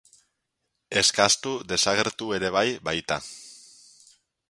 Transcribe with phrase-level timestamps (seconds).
[1.01, 3.23] Eskastu desagertu ere bai baita.